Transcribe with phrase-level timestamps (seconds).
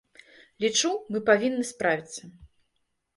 [0.63, 2.21] Лічу, мы павінны справіцца.